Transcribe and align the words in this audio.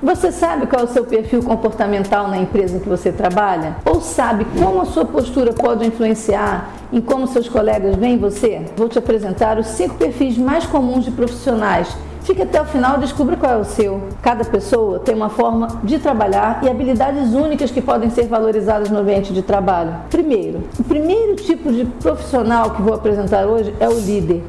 Você 0.00 0.30
sabe 0.30 0.66
qual 0.66 0.82
é 0.82 0.84
o 0.84 0.88
seu 0.88 1.04
perfil 1.04 1.42
comportamental 1.42 2.28
na 2.28 2.38
empresa 2.38 2.78
que 2.78 2.88
você 2.88 3.10
trabalha? 3.10 3.76
Ou 3.84 4.00
sabe 4.00 4.46
como 4.56 4.80
a 4.80 4.84
sua 4.84 5.04
postura 5.04 5.52
pode 5.52 5.84
influenciar 5.84 6.70
em 6.92 7.00
como 7.00 7.26
seus 7.26 7.48
colegas 7.48 7.96
veem 7.96 8.16
você? 8.16 8.64
Vou 8.76 8.88
te 8.88 8.98
apresentar 8.98 9.58
os 9.58 9.66
cinco 9.66 9.96
perfis 9.96 10.38
mais 10.38 10.64
comuns 10.64 11.04
de 11.04 11.10
profissionais 11.10 11.96
Fique 12.28 12.42
até 12.42 12.60
o 12.60 12.64
final 12.66 12.98
e 12.98 13.00
descubra 13.00 13.38
qual 13.38 13.52
é 13.52 13.56
o 13.56 13.64
seu. 13.64 14.02
Cada 14.20 14.44
pessoa 14.44 14.98
tem 14.98 15.14
uma 15.14 15.30
forma 15.30 15.80
de 15.82 15.98
trabalhar 15.98 16.60
e 16.62 16.68
habilidades 16.68 17.32
únicas 17.32 17.70
que 17.70 17.80
podem 17.80 18.10
ser 18.10 18.26
valorizadas 18.26 18.90
no 18.90 18.98
ambiente 18.98 19.32
de 19.32 19.40
trabalho. 19.40 19.96
Primeiro, 20.10 20.62
o 20.78 20.84
primeiro 20.84 21.36
tipo 21.36 21.72
de 21.72 21.86
profissional 21.86 22.72
que 22.72 22.82
vou 22.82 22.92
apresentar 22.92 23.46
hoje 23.46 23.74
é 23.80 23.88
o 23.88 23.98
líder. 23.98 24.42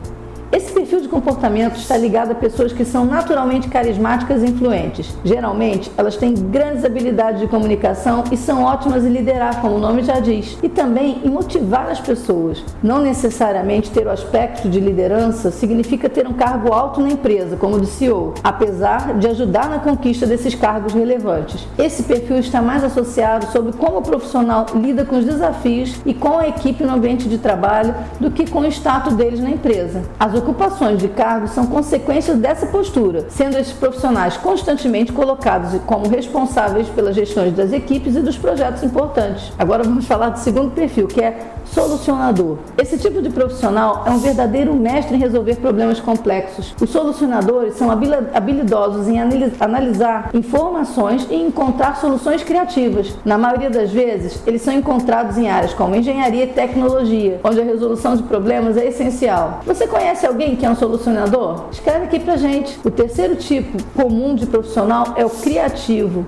Esse 0.52 0.74
perfil 0.74 1.00
de 1.00 1.08
comportamento 1.08 1.76
está 1.76 1.96
ligado 1.96 2.32
a 2.32 2.36
pessoas 2.36 2.74
que 2.74 2.84
são 2.84 3.06
naturalmente 3.06 3.68
carismáticas 3.68 4.42
e 4.42 4.48
influentes. 4.48 5.16
Geralmente, 5.24 5.92
elas 5.96 6.18
têm 6.18 6.34
grandes 6.34 6.84
habilidades 6.84 7.40
de 7.40 7.48
comunicação 7.48 8.24
e 8.32 8.38
são 8.38 8.64
ótimas 8.64 9.06
em 9.06 9.10
liderar, 9.10 9.62
como 9.62 9.76
o 9.76 9.80
nome 9.80 10.02
já 10.02 10.20
diz, 10.20 10.58
e 10.64 10.68
também 10.68 11.22
em 11.24 11.30
motivar 11.30 11.88
as 11.88 12.00
pessoas. 12.00 12.66
Não 12.82 13.00
necessariamente 13.00 13.92
ter 13.92 14.08
o 14.08 14.10
aspecto 14.10 14.68
de 14.68 14.80
liderança 14.80 15.52
significa 15.52 16.10
ter 16.10 16.26
um 16.26 16.34
cargo 16.34 16.74
alto 16.74 17.00
na 17.00 17.12
empresa, 17.12 17.56
como 17.56 17.76
o 17.76 17.82
de 17.82 17.86
CEO, 17.88 18.34
apesar 18.44 19.20
de 19.20 19.28
ajudar 19.28 19.70
na 19.70 19.78
conquista 19.78 20.26
desses 20.26 20.56
cargos 20.56 20.94
relevantes. 20.94 21.68
Esse 21.78 22.02
perfil 22.02 22.38
está 22.38 22.60
mais 22.60 22.84
associado 22.84 23.52
sobre 23.52 23.74
como 23.74 24.00
o 24.00 24.02
profissional 24.02 24.66
lida 24.74 25.06
com 25.06 25.20
os 25.20 25.26
desafios 25.26 25.96
e 26.08 26.14
com 26.14 26.40
a 26.40 26.48
equipe 26.48 26.84
no 26.84 26.96
ambiente 26.96 27.30
de 27.30 27.38
trabalho 27.38 27.94
do 28.20 28.32
que 28.32 28.50
com 28.50 28.62
o 28.62 28.66
status 28.66 29.14
deles 29.14 29.40
na 29.40 29.52
empresa. 29.52 30.02
As 30.20 30.39
ocupações 30.40 31.00
de 31.00 31.08
cargos 31.08 31.52
são 31.52 31.68
consequências 31.68 32.38
dessa 32.38 32.66
postura, 32.66 33.26
sendo 33.30 33.58
esses 33.58 33.74
profissionais 33.74 34.38
constantemente 34.38 35.12
colocados 35.12 35.80
como 35.86 36.08
responsáveis 36.08 36.88
pelas 36.90 37.16
gestões 37.16 37.54
das 37.54 37.72
equipes 37.72 38.16
e 38.16 38.22
dos 38.22 38.38
projetos 38.38 38.82
importantes. 38.84 39.52
Agora 39.58 39.84
vamos 39.84 40.06
falar 40.06 40.30
do 40.30 40.40
segundo 40.40 40.72
perfil, 40.72 41.08
que 41.08 41.22
é 41.22 41.38
solucionador. 41.66 42.58
Esse 42.78 42.98
tipo 42.98 43.22
de 43.22 43.30
profissional 43.30 44.04
é 44.06 44.10
um 44.10 44.18
verdadeiro 44.18 44.74
mestre 44.74 45.16
em 45.16 45.20
resolver 45.20 45.58
problemas 45.58 46.00
complexos. 46.00 46.74
Os 46.82 46.90
solucionadores 46.90 47.76
são 47.76 47.90
habilidosos 47.92 49.08
em 49.08 49.20
analisar 49.20 50.32
informações 50.34 51.28
e 51.30 51.36
encontrar 51.36 51.98
soluções 51.98 52.44
criativas. 52.44 53.16
Na 53.24 53.38
maioria 53.38 53.70
das 53.70 53.92
vezes, 53.92 54.42
eles 54.48 54.62
são 54.62 54.74
encontrados 54.74 55.38
em 55.38 55.50
áreas 55.50 55.74
como 55.74 55.96
engenharia 55.96 56.46
e 56.46 56.48
tecnologia, 56.48 57.40
onde 57.44 57.60
a 57.60 57.64
resolução 57.64 58.16
de 58.16 58.24
problemas 58.24 58.78
é 58.78 58.88
essencial. 58.88 59.60
Você 59.66 59.86
conhece 59.86 60.26
alguém 60.30 60.56
que 60.56 60.66
é 60.66 60.70
um 60.70 60.76
solucionador? 60.76 61.66
Escreve 61.72 62.06
aqui 62.06 62.20
pra 62.20 62.38
gente. 62.38 62.80
O 62.86 62.92
terceiro 62.92 63.36
tipo 63.36 63.84
comum 63.96 64.36
de 64.36 64.46
profissional 64.46 65.14
é 65.16 65.26
o 65.26 65.30
criativo. 65.30 66.26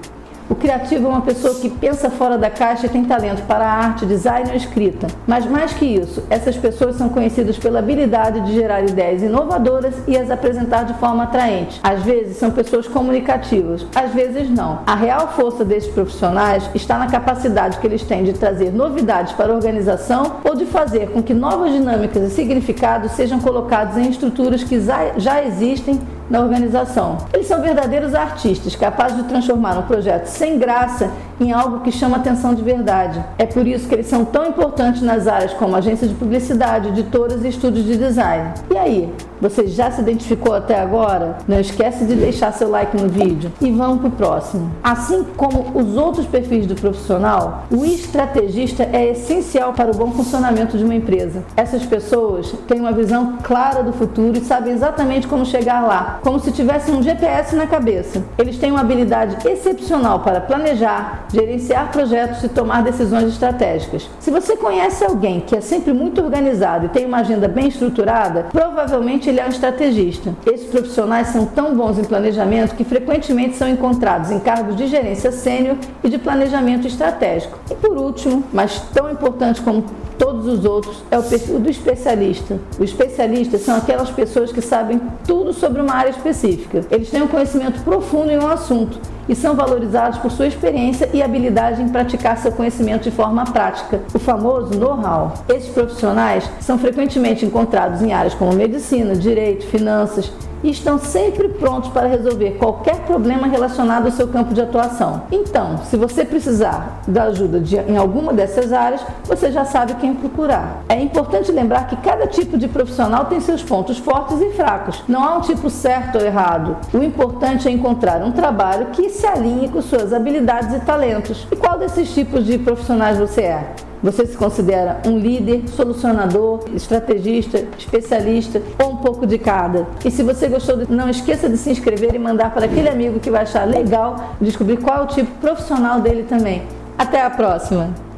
O 0.51 0.55
criativo 0.55 1.07
é 1.07 1.09
uma 1.09 1.21
pessoa 1.21 1.55
que 1.55 1.69
pensa 1.69 2.09
fora 2.09 2.37
da 2.37 2.49
caixa 2.49 2.85
e 2.85 2.89
tem 2.89 3.05
talento 3.05 3.41
para 3.43 3.63
a 3.63 3.71
arte, 3.71 4.05
design 4.05 4.49
ou 4.49 4.55
escrita. 4.57 5.07
Mas 5.25 5.45
mais 5.45 5.71
que 5.71 5.85
isso, 5.85 6.21
essas 6.29 6.57
pessoas 6.57 6.97
são 6.97 7.07
conhecidas 7.07 7.57
pela 7.57 7.79
habilidade 7.79 8.41
de 8.41 8.51
gerar 8.51 8.83
ideias 8.83 9.23
inovadoras 9.23 9.95
e 10.09 10.17
as 10.17 10.29
apresentar 10.29 10.83
de 10.83 10.93
forma 10.95 11.23
atraente. 11.23 11.79
Às 11.81 12.03
vezes 12.03 12.35
são 12.35 12.51
pessoas 12.51 12.85
comunicativas, 12.85 13.87
às 13.95 14.11
vezes 14.13 14.49
não. 14.49 14.79
A 14.85 14.93
real 14.93 15.29
força 15.29 15.63
desses 15.63 15.89
profissionais 15.89 16.69
está 16.75 16.97
na 16.97 17.07
capacidade 17.07 17.77
que 17.77 17.87
eles 17.87 18.03
têm 18.03 18.25
de 18.25 18.33
trazer 18.33 18.73
novidades 18.73 19.31
para 19.31 19.53
a 19.53 19.55
organização 19.55 20.41
ou 20.43 20.53
de 20.53 20.65
fazer 20.65 21.11
com 21.11 21.23
que 21.23 21.33
novas 21.33 21.71
dinâmicas 21.71 22.29
e 22.29 22.35
significados 22.35 23.13
sejam 23.13 23.39
colocados 23.39 23.95
em 23.95 24.09
estruturas 24.09 24.61
que 24.65 24.77
já 25.15 25.45
existem 25.45 25.97
na 26.31 26.39
organização. 26.39 27.17
Eles 27.33 27.45
são 27.45 27.61
verdadeiros 27.61 28.15
artistas, 28.15 28.73
capazes 28.73 29.17
de 29.17 29.23
transformar 29.23 29.77
um 29.77 29.81
projeto 29.81 30.27
sem 30.27 30.57
graça 30.57 31.11
em 31.41 31.51
algo 31.51 31.79
que 31.79 31.91
chama 31.91 32.17
atenção 32.17 32.53
de 32.53 32.61
verdade. 32.61 33.23
É 33.37 33.45
por 33.45 33.65
isso 33.67 33.87
que 33.87 33.95
eles 33.95 34.07
são 34.07 34.23
tão 34.23 34.47
importantes 34.47 35.01
nas 35.01 35.27
áreas 35.27 35.53
como 35.53 35.75
agências 35.75 36.09
de 36.09 36.15
publicidade, 36.15 36.89
editoras 36.89 37.43
e 37.43 37.47
estúdios 37.47 37.85
de 37.85 37.97
design. 37.97 38.53
E 38.69 38.77
aí, 38.77 39.13
você 39.41 39.65
já 39.65 39.89
se 39.89 40.01
identificou 40.01 40.53
até 40.53 40.79
agora? 40.79 41.39
Não 41.47 41.59
esquece 41.59 42.05
de 42.05 42.15
deixar 42.15 42.53
seu 42.53 42.69
like 42.69 42.95
no 42.95 43.09
vídeo 43.09 43.51
e 43.59 43.71
vamos 43.71 43.99
para 43.99 44.07
o 44.07 44.11
próximo. 44.11 44.71
Assim 44.83 45.25
como 45.35 45.71
os 45.73 45.97
outros 45.97 46.27
perfis 46.27 46.67
do 46.67 46.75
profissional, 46.75 47.63
o 47.71 47.83
estrategista 47.83 48.83
é 48.93 49.09
essencial 49.09 49.73
para 49.73 49.89
o 49.89 49.95
bom 49.95 50.11
funcionamento 50.11 50.77
de 50.77 50.83
uma 50.83 50.93
empresa. 50.93 51.43
Essas 51.57 51.83
pessoas 51.83 52.53
têm 52.67 52.79
uma 52.79 52.91
visão 52.91 53.37
clara 53.41 53.81
do 53.81 53.91
futuro 53.91 54.37
e 54.37 54.41
sabem 54.41 54.73
exatamente 54.73 55.27
como 55.27 55.43
chegar 55.43 55.81
lá, 55.81 56.19
como 56.21 56.39
se 56.39 56.51
tivessem 56.51 56.93
um 56.93 57.01
GPS 57.01 57.55
na 57.55 57.65
cabeça. 57.65 58.23
Eles 58.37 58.59
têm 58.59 58.69
uma 58.69 58.81
habilidade 58.81 59.37
excepcional 59.47 60.19
para 60.19 60.39
planejar, 60.39 61.25
gerenciar 61.33 61.91
projetos 61.91 62.43
e 62.43 62.49
tomar 62.49 62.83
decisões 62.83 63.25
estratégicas. 63.25 64.09
Se 64.19 64.29
você 64.31 64.55
conhece 64.55 65.03
alguém 65.03 65.39
que 65.39 65.55
é 65.55 65.61
sempre 65.61 65.93
muito 65.93 66.21
organizado 66.21 66.85
e 66.85 66.89
tem 66.89 67.05
uma 67.05 67.19
agenda 67.19 67.47
bem 67.47 67.67
estruturada, 67.67 68.47
provavelmente 68.51 69.29
ele 69.29 69.39
é 69.39 69.45
um 69.45 69.49
estrategista. 69.49 70.35
Esses 70.45 70.67
profissionais 70.67 71.27
são 71.27 71.45
tão 71.45 71.75
bons 71.75 71.97
em 71.97 72.03
planejamento 72.03 72.75
que 72.75 72.83
frequentemente 72.83 73.55
são 73.55 73.67
encontrados 73.67 74.31
em 74.31 74.39
cargos 74.39 74.75
de 74.75 74.87
gerência 74.87 75.31
sênior 75.31 75.77
e 76.03 76.09
de 76.09 76.17
planejamento 76.17 76.87
estratégico. 76.87 77.57
E 77.69 77.75
por 77.75 77.97
último, 77.97 78.43
mas 78.51 78.79
tão 78.93 79.09
importante 79.09 79.61
como 79.61 79.83
todos 80.17 80.45
os 80.45 80.65
outros, 80.65 81.03
é 81.09 81.17
o 81.17 81.23
perfil 81.23 81.59
do 81.59 81.67
especialista. 81.67 82.59
Os 82.73 82.91
especialistas 82.91 83.61
são 83.61 83.75
aquelas 83.75 84.11
pessoas 84.11 84.51
que 84.51 84.61
sabem 84.61 85.01
tudo 85.25 85.51
sobre 85.51 85.81
uma 85.81 85.95
área 85.95 86.11
específica. 86.11 86.85
Eles 86.91 87.09
têm 87.09 87.23
um 87.23 87.27
conhecimento 87.27 87.81
profundo 87.81 88.29
em 88.31 88.37
um 88.37 88.47
assunto 88.47 88.99
e 89.31 89.35
são 89.35 89.55
valorizados 89.55 90.19
por 90.19 90.29
sua 90.29 90.45
experiência 90.45 91.09
e 91.13 91.23
habilidade 91.23 91.81
em 91.81 91.87
praticar 91.87 92.37
seu 92.37 92.51
conhecimento 92.51 93.03
de 93.03 93.11
forma 93.11 93.45
prática, 93.45 94.01
o 94.13 94.19
famoso 94.19 94.77
know-how. 94.77 95.35
Esses 95.47 95.69
profissionais 95.69 96.43
são 96.59 96.77
frequentemente 96.77 97.45
encontrados 97.45 98.01
em 98.01 98.11
áreas 98.11 98.33
como 98.33 98.51
medicina, 98.51 99.15
direito, 99.15 99.65
finanças, 99.67 100.29
e 100.63 100.69
estão 100.69 100.97
sempre 100.97 101.49
prontos 101.49 101.89
para 101.89 102.07
resolver 102.07 102.51
qualquer 102.51 103.01
problema 103.01 103.47
relacionado 103.47 104.05
ao 104.05 104.11
seu 104.11 104.27
campo 104.27 104.53
de 104.53 104.61
atuação. 104.61 105.23
Então, 105.31 105.79
se 105.85 105.97
você 105.97 106.23
precisar 106.23 107.01
da 107.07 107.23
ajuda 107.23 107.59
de, 107.59 107.77
em 107.77 107.97
alguma 107.97 108.33
dessas 108.33 108.71
áreas, 108.71 109.01
você 109.25 109.51
já 109.51 109.65
sabe 109.65 109.95
quem 109.95 110.13
procurar. 110.13 110.83
É 110.87 110.99
importante 110.99 111.51
lembrar 111.51 111.87
que 111.87 111.95
cada 111.97 112.27
tipo 112.27 112.57
de 112.57 112.67
profissional 112.67 113.25
tem 113.25 113.39
seus 113.39 113.63
pontos 113.63 113.97
fortes 113.97 114.39
e 114.39 114.51
fracos. 114.51 115.03
Não 115.07 115.23
há 115.23 115.37
um 115.37 115.41
tipo 115.41 115.69
certo 115.69 116.17
ou 116.17 116.25
errado. 116.25 116.77
O 116.93 117.03
importante 117.03 117.67
é 117.67 117.71
encontrar 117.71 118.23
um 118.23 118.31
trabalho 118.31 118.87
que 118.87 119.09
se 119.21 119.27
alinhe 119.27 119.69
com 119.69 119.83
suas 119.83 120.11
habilidades 120.13 120.75
e 120.75 120.79
talentos. 120.79 121.47
E 121.51 121.55
qual 121.55 121.77
desses 121.77 122.11
tipos 122.11 122.43
de 122.43 122.57
profissionais 122.57 123.19
você 123.19 123.41
é? 123.41 123.73
Você 124.01 124.25
se 124.25 124.35
considera 124.35 124.99
um 125.05 125.19
líder, 125.19 125.69
solucionador, 125.69 126.61
estrategista, 126.73 127.63
especialista 127.77 128.59
ou 128.83 128.93
um 128.93 128.95
pouco 128.95 129.27
de 129.27 129.37
cada? 129.37 129.85
E 130.03 130.09
se 130.09 130.23
você 130.23 130.47
gostou, 130.47 130.75
não 130.89 131.07
esqueça 131.07 131.47
de 131.47 131.55
se 131.55 131.69
inscrever 131.69 132.15
e 132.15 132.19
mandar 132.19 132.51
para 132.51 132.65
aquele 132.65 132.89
amigo 132.89 133.19
que 133.19 133.29
vai 133.29 133.43
achar 133.43 133.63
legal 133.67 134.33
descobrir 134.41 134.77
qual 134.77 135.01
é 135.01 135.03
o 135.03 135.07
tipo 135.07 135.29
profissional 135.39 136.01
dele 136.01 136.23
também. 136.23 136.63
Até 136.97 137.21
a 137.21 137.29
próxima! 137.29 138.10